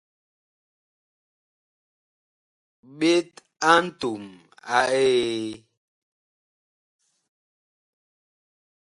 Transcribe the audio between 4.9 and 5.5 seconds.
Eee.